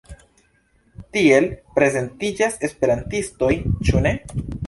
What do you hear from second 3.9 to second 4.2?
ĉu ne?